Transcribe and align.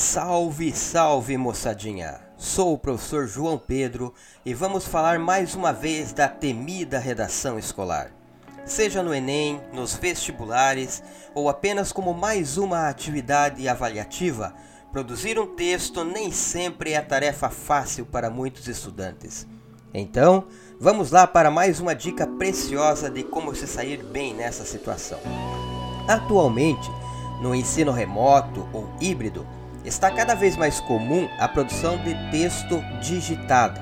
Salve, 0.00 0.72
salve 0.72 1.36
moçadinha! 1.36 2.20
Sou 2.36 2.72
o 2.72 2.78
professor 2.78 3.26
João 3.26 3.58
Pedro 3.58 4.14
e 4.46 4.54
vamos 4.54 4.86
falar 4.86 5.18
mais 5.18 5.56
uma 5.56 5.72
vez 5.72 6.12
da 6.12 6.28
temida 6.28 7.00
redação 7.00 7.58
escolar. 7.58 8.12
Seja 8.64 9.02
no 9.02 9.12
Enem, 9.12 9.60
nos 9.72 9.96
vestibulares 9.96 11.02
ou 11.34 11.48
apenas 11.48 11.90
como 11.90 12.14
mais 12.14 12.56
uma 12.56 12.88
atividade 12.88 13.68
avaliativa, 13.68 14.54
produzir 14.92 15.36
um 15.36 15.56
texto 15.56 16.04
nem 16.04 16.30
sempre 16.30 16.92
é 16.92 17.00
tarefa 17.00 17.50
fácil 17.50 18.06
para 18.06 18.30
muitos 18.30 18.68
estudantes. 18.68 19.48
Então, 19.92 20.44
vamos 20.78 21.10
lá 21.10 21.26
para 21.26 21.50
mais 21.50 21.80
uma 21.80 21.92
dica 21.92 22.24
preciosa 22.24 23.10
de 23.10 23.24
como 23.24 23.52
se 23.52 23.66
sair 23.66 24.04
bem 24.04 24.32
nessa 24.32 24.64
situação. 24.64 25.18
Atualmente, 26.06 26.88
no 27.42 27.52
ensino 27.52 27.90
remoto 27.90 28.64
ou 28.72 28.88
híbrido, 29.00 29.44
está 29.88 30.10
cada 30.10 30.34
vez 30.34 30.56
mais 30.56 30.80
comum 30.80 31.28
a 31.38 31.48
produção 31.48 31.98
de 31.98 32.14
texto 32.30 32.82
digitado. 33.00 33.80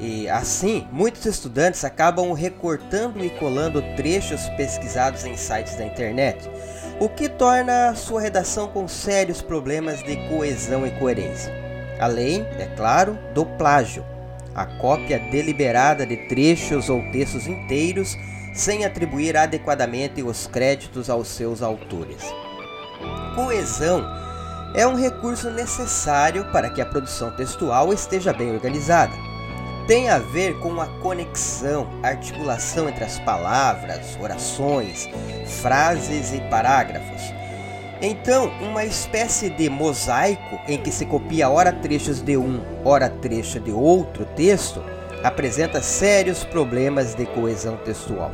E 0.00 0.28
assim, 0.28 0.86
muitos 0.90 1.24
estudantes 1.26 1.84
acabam 1.84 2.32
recortando 2.32 3.24
e 3.24 3.30
colando 3.30 3.82
trechos 3.96 4.48
pesquisados 4.56 5.24
em 5.24 5.36
sites 5.36 5.76
da 5.76 5.84
internet, 5.84 6.50
o 6.98 7.08
que 7.08 7.28
torna 7.28 7.94
sua 7.94 8.20
redação 8.20 8.68
com 8.68 8.88
sérios 8.88 9.42
problemas 9.42 10.02
de 10.02 10.16
coesão 10.28 10.86
e 10.86 10.90
coerência. 10.92 11.52
Além, 11.98 12.46
é 12.58 12.66
claro, 12.76 13.18
do 13.34 13.44
plágio, 13.44 14.04
a 14.54 14.64
cópia 14.64 15.18
deliberada 15.30 16.06
de 16.06 16.16
trechos 16.28 16.88
ou 16.88 17.00
textos 17.12 17.46
inteiros 17.46 18.16
sem 18.54 18.84
atribuir 18.84 19.36
adequadamente 19.36 20.22
os 20.22 20.46
créditos 20.46 21.08
aos 21.08 21.28
seus 21.28 21.62
autores. 21.62 22.22
Coesão 23.34 24.02
é 24.74 24.86
um 24.86 24.94
recurso 24.94 25.50
necessário 25.50 26.44
para 26.52 26.70
que 26.70 26.80
a 26.80 26.86
produção 26.86 27.30
textual 27.30 27.92
esteja 27.92 28.32
bem 28.32 28.52
organizada. 28.52 29.12
Tem 29.86 30.08
a 30.08 30.18
ver 30.18 30.58
com 30.60 30.80
a 30.80 30.86
conexão, 31.00 31.88
articulação 32.02 32.88
entre 32.88 33.02
as 33.02 33.18
palavras, 33.20 34.16
orações, 34.20 35.08
frases 35.60 36.32
e 36.32 36.40
parágrafos. 36.42 37.34
Então, 38.00 38.50
uma 38.60 38.84
espécie 38.84 39.50
de 39.50 39.68
mosaico 39.68 40.58
em 40.68 40.78
que 40.78 40.92
se 40.92 41.04
copia 41.04 41.50
ora 41.50 41.72
trechos 41.72 42.22
de 42.22 42.36
um, 42.36 42.62
ora 42.84 43.10
trecho 43.10 43.58
de 43.58 43.72
outro 43.72 44.24
texto, 44.36 44.82
apresenta 45.22 45.82
sérios 45.82 46.44
problemas 46.44 47.14
de 47.14 47.26
coesão 47.26 47.76
textual. 47.78 48.30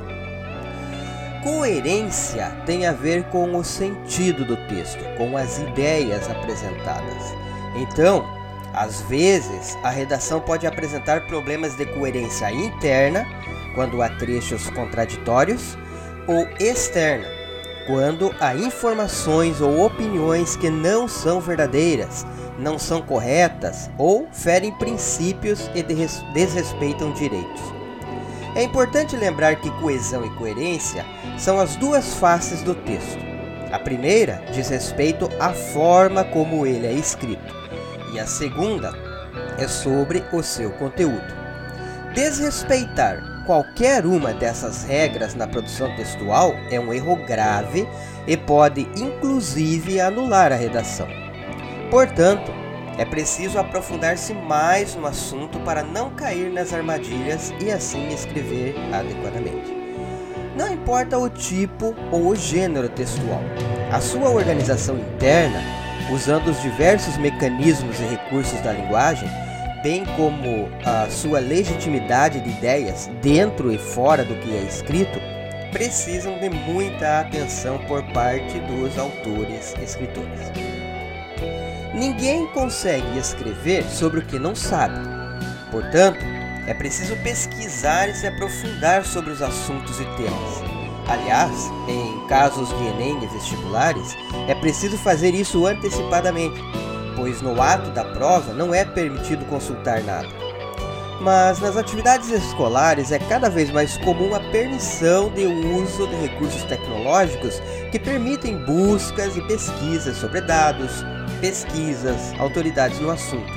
Coerência 1.46 2.50
tem 2.66 2.86
a 2.86 2.92
ver 2.92 3.22
com 3.26 3.56
o 3.56 3.62
sentido 3.62 4.44
do 4.44 4.56
texto, 4.66 4.98
com 5.16 5.36
as 5.36 5.60
ideias 5.60 6.28
apresentadas. 6.28 7.22
Então, 7.76 8.26
às 8.74 9.02
vezes, 9.02 9.78
a 9.84 9.90
redação 9.90 10.40
pode 10.40 10.66
apresentar 10.66 11.24
problemas 11.28 11.76
de 11.76 11.86
coerência 11.86 12.50
interna, 12.50 13.24
quando 13.76 14.02
há 14.02 14.08
trechos 14.08 14.68
contraditórios, 14.70 15.78
ou 16.26 16.48
externa, 16.58 17.28
quando 17.86 18.34
há 18.40 18.52
informações 18.56 19.60
ou 19.60 19.86
opiniões 19.86 20.56
que 20.56 20.68
não 20.68 21.06
são 21.06 21.40
verdadeiras, 21.40 22.26
não 22.58 22.76
são 22.76 23.00
corretas 23.00 23.88
ou 23.96 24.26
ferem 24.32 24.72
princípios 24.72 25.70
e 25.76 25.84
desrespeitam 26.34 27.12
direitos. 27.12 27.75
É 28.56 28.62
importante 28.62 29.14
lembrar 29.14 29.56
que 29.56 29.70
coesão 29.82 30.24
e 30.24 30.30
coerência 30.30 31.04
são 31.36 31.60
as 31.60 31.76
duas 31.76 32.14
faces 32.14 32.62
do 32.62 32.74
texto. 32.74 33.22
A 33.70 33.78
primeira 33.78 34.42
diz 34.50 34.70
respeito 34.70 35.28
à 35.38 35.52
forma 35.52 36.24
como 36.24 36.64
ele 36.64 36.86
é 36.86 36.92
escrito, 36.92 37.54
e 38.14 38.18
a 38.18 38.26
segunda 38.26 38.94
é 39.58 39.68
sobre 39.68 40.24
o 40.32 40.42
seu 40.42 40.70
conteúdo. 40.70 41.36
Desrespeitar 42.14 43.44
qualquer 43.44 44.06
uma 44.06 44.32
dessas 44.32 44.84
regras 44.84 45.34
na 45.34 45.46
produção 45.46 45.94
textual 45.94 46.54
é 46.70 46.80
um 46.80 46.94
erro 46.94 47.16
grave 47.26 47.86
e 48.26 48.38
pode 48.38 48.88
inclusive 48.96 50.00
anular 50.00 50.50
a 50.50 50.56
redação. 50.56 51.06
Portanto, 51.90 52.50
é 52.98 53.04
preciso 53.04 53.58
aprofundar-se 53.58 54.32
mais 54.32 54.94
no 54.94 55.06
assunto 55.06 55.58
para 55.60 55.82
não 55.82 56.10
cair 56.10 56.50
nas 56.50 56.72
armadilhas 56.72 57.52
e 57.60 57.70
assim 57.70 58.08
escrever 58.08 58.74
adequadamente. 58.92 59.74
Não 60.56 60.72
importa 60.72 61.18
o 61.18 61.28
tipo 61.28 61.94
ou 62.10 62.28
o 62.28 62.36
gênero 62.36 62.88
textual, 62.88 63.42
a 63.92 64.00
sua 64.00 64.30
organização 64.30 64.98
interna, 64.98 65.60
usando 66.10 66.48
os 66.48 66.62
diversos 66.62 67.18
mecanismos 67.18 68.00
e 68.00 68.04
recursos 68.04 68.58
da 68.62 68.72
linguagem, 68.72 69.28
bem 69.82 70.06
como 70.16 70.70
a 70.84 71.10
sua 71.10 71.38
legitimidade 71.40 72.40
de 72.40 72.48
ideias 72.48 73.10
dentro 73.20 73.70
e 73.70 73.76
fora 73.76 74.24
do 74.24 74.34
que 74.36 74.56
é 74.56 74.62
escrito, 74.62 75.20
precisam 75.70 76.38
de 76.38 76.48
muita 76.48 77.20
atenção 77.20 77.78
por 77.86 78.02
parte 78.12 78.58
dos 78.60 78.98
autores 78.98 79.74
escritores. 79.82 80.75
Ninguém 81.96 82.46
consegue 82.48 83.18
escrever 83.18 83.82
sobre 83.84 84.20
o 84.20 84.22
que 84.22 84.38
não 84.38 84.54
sabe. 84.54 85.00
Portanto, 85.70 86.18
é 86.66 86.74
preciso 86.74 87.16
pesquisar 87.22 88.10
e 88.10 88.14
se 88.14 88.26
aprofundar 88.26 89.02
sobre 89.02 89.30
os 89.30 89.40
assuntos 89.40 89.98
e 89.98 90.04
temas. 90.04 90.62
Aliás, 91.08 91.70
em 91.88 92.26
casos 92.26 92.68
de 92.68 92.86
Enem 92.88 93.24
e 93.24 93.26
vestibulares, 93.28 94.14
é 94.46 94.54
preciso 94.56 94.98
fazer 94.98 95.34
isso 95.34 95.64
antecipadamente, 95.64 96.60
pois 97.16 97.40
no 97.40 97.62
ato 97.62 97.90
da 97.92 98.04
prova 98.04 98.52
não 98.52 98.74
é 98.74 98.84
permitido 98.84 99.46
consultar 99.46 100.02
nada. 100.02 100.28
Mas 101.22 101.60
nas 101.60 101.78
atividades 101.78 102.28
escolares 102.28 103.10
é 103.10 103.18
cada 103.18 103.48
vez 103.48 103.70
mais 103.70 103.96
comum 103.96 104.34
a 104.34 104.40
permissão 104.50 105.30
de 105.30 105.46
uso 105.46 106.06
de 106.08 106.16
recursos 106.16 106.62
tecnológicos 106.64 107.58
que 107.90 107.98
permitem 107.98 108.58
buscas 108.66 109.34
e 109.34 109.40
pesquisas 109.46 110.18
sobre 110.18 110.42
dados, 110.42 111.02
pesquisas, 111.40 112.32
autoridades 112.38 112.98
no 113.00 113.10
assunto. 113.10 113.52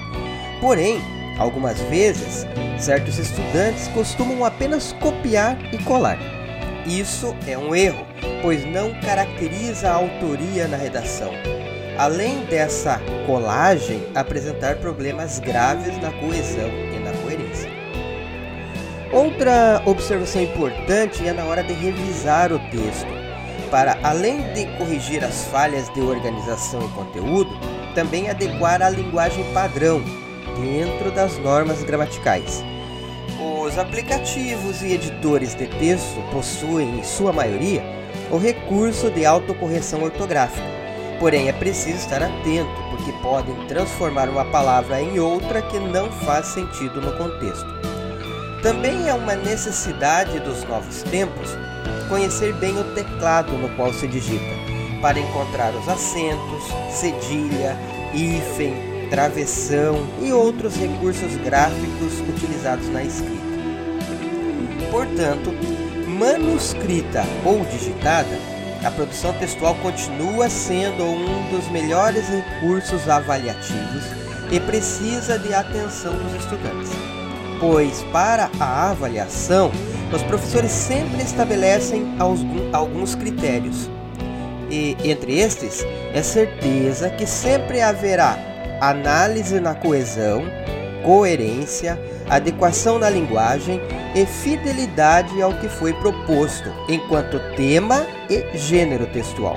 Porém, 0.61 1.01
algumas 1.37 1.79
vezes, 1.83 2.45
certos 2.77 3.17
estudantes 3.17 3.87
costumam 3.89 4.43
apenas 4.43 4.93
copiar 4.93 5.57
e 5.73 5.77
colar. 5.79 6.17
Isso 6.85 7.35
é 7.47 7.57
um 7.57 7.75
erro, 7.75 8.05
pois 8.41 8.65
não 8.65 8.93
caracteriza 9.01 9.89
a 9.89 9.95
autoria 9.95 10.67
na 10.67 10.77
redação. 10.77 11.31
Além 11.97 12.45
dessa 12.45 12.99
colagem, 13.25 14.01
apresentar 14.15 14.77
problemas 14.77 15.39
graves 15.39 15.97
na 15.97 16.11
coesão 16.11 16.69
e 16.95 16.99
na 16.99 17.11
coerência. 17.21 17.69
Outra 19.11 19.81
observação 19.85 20.41
importante 20.41 21.27
é 21.27 21.33
na 21.33 21.43
hora 21.43 21.63
de 21.63 21.73
revisar 21.73 22.53
o 22.53 22.59
texto 22.69 23.18
para, 23.69 23.97
além 24.03 24.53
de 24.53 24.65
corrigir 24.77 25.23
as 25.23 25.45
falhas 25.45 25.89
de 25.93 26.01
organização 26.01 26.81
e 26.81 26.87
conteúdo, 26.89 27.49
também 27.93 28.29
adequar 28.29 28.81
a 28.81 28.89
linguagem 28.89 29.43
padrão 29.53 30.01
dentro 30.59 31.11
das 31.11 31.37
normas 31.37 31.83
gramaticais. 31.83 32.63
Os 33.39 33.77
aplicativos 33.77 34.81
e 34.81 34.93
editores 34.93 35.55
de 35.55 35.67
texto 35.67 36.21
possuem, 36.31 36.99
em 36.99 37.03
sua 37.03 37.31
maioria, 37.31 37.83
o 38.31 38.37
recurso 38.37 39.09
de 39.09 39.25
autocorreção 39.25 40.03
ortográfica. 40.03 40.67
Porém, 41.19 41.49
é 41.49 41.53
preciso 41.53 41.97
estar 41.97 42.23
atento, 42.23 42.71
porque 42.89 43.11
podem 43.21 43.55
transformar 43.67 44.29
uma 44.29 44.45
palavra 44.45 45.01
em 45.01 45.19
outra 45.19 45.61
que 45.61 45.79
não 45.79 46.11
faz 46.11 46.47
sentido 46.47 47.01
no 47.01 47.11
contexto. 47.17 47.88
Também 48.61 49.07
é 49.07 49.13
uma 49.13 49.35
necessidade 49.35 50.37
dos 50.41 50.63
novos 50.65 51.01
tempos 51.03 51.49
conhecer 52.09 52.53
bem 52.55 52.77
o 52.77 52.83
teclado 52.93 53.53
no 53.53 53.69
qual 53.75 53.93
se 53.93 54.05
digita, 54.07 54.53
para 55.01 55.19
encontrar 55.19 55.73
os 55.75 55.87
acentos, 55.87 56.63
cedilha, 56.91 57.77
hífen, 58.13 59.07
travessão 59.09 60.05
e 60.21 60.33
outros 60.33 60.75
recursos 60.75 61.35
gráficos 61.37 62.19
utilizados 62.27 62.89
na 62.89 63.03
escrita. 63.03 63.39
Portanto, 64.91 65.51
manuscrita 66.07 67.23
ou 67.45 67.63
digitada, 67.63 68.37
a 68.83 68.91
produção 68.91 69.31
textual 69.33 69.75
continua 69.75 70.49
sendo 70.49 71.03
um 71.03 71.49
dos 71.49 71.69
melhores 71.69 72.27
recursos 72.27 73.07
avaliativos 73.07 74.03
e 74.51 74.59
precisa 74.59 75.37
de 75.37 75.53
atenção 75.53 76.13
dos 76.13 76.33
estudantes, 76.43 76.89
pois 77.59 78.03
para 78.11 78.49
a 78.59 78.89
avaliação 78.89 79.71
os 80.13 80.23
professores 80.23 80.71
sempre 80.71 81.21
estabelecem 81.21 82.15
alguns 82.73 83.15
critérios. 83.15 83.89
E 84.71 84.95
entre 85.03 85.39
estes, 85.39 85.85
é 86.13 86.21
certeza 86.21 87.09
que 87.09 87.25
sempre 87.25 87.81
haverá 87.81 88.37
análise 88.81 89.59
na 89.59 89.73
coesão, 89.73 90.43
coerência, 91.03 91.99
adequação 92.29 92.99
na 92.99 93.09
linguagem 93.09 93.81
e 94.15 94.25
fidelidade 94.25 95.41
ao 95.41 95.53
que 95.53 95.67
foi 95.67 95.93
proposto, 95.93 96.71
enquanto 96.87 97.39
tema 97.55 98.05
e 98.29 98.57
gênero 98.57 99.07
textual. 99.07 99.55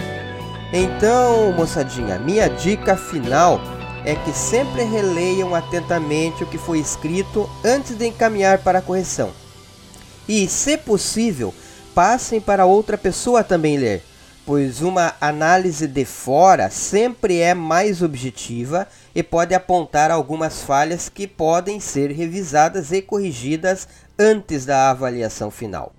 Então, 0.72 1.52
moçadinha, 1.52 2.18
minha 2.18 2.48
dica 2.48 2.96
final 2.96 3.60
é 4.04 4.16
que 4.16 4.32
sempre 4.32 4.82
releiam 4.82 5.54
atentamente 5.54 6.42
o 6.42 6.46
que 6.46 6.58
foi 6.58 6.78
escrito 6.78 7.48
antes 7.64 7.96
de 7.96 8.06
encaminhar 8.06 8.58
para 8.58 8.80
a 8.80 8.82
correção. 8.82 9.30
E, 10.28 10.48
se 10.48 10.76
possível, 10.76 11.54
passem 11.94 12.40
para 12.40 12.66
outra 12.66 12.98
pessoa 12.98 13.44
também 13.44 13.76
ler, 13.76 14.02
pois 14.44 14.82
uma 14.82 15.14
análise 15.20 15.86
de 15.86 16.04
fora 16.04 16.68
sempre 16.68 17.38
é 17.38 17.54
mais 17.54 18.02
objetiva 18.02 18.88
e 19.14 19.22
pode 19.22 19.54
apontar 19.54 20.10
algumas 20.10 20.62
falhas 20.62 21.08
que 21.08 21.26
podem 21.26 21.78
ser 21.78 22.10
revisadas 22.10 22.90
e 22.90 23.00
corrigidas 23.00 23.86
antes 24.18 24.66
da 24.66 24.90
avaliação 24.90 25.50
final. 25.50 25.92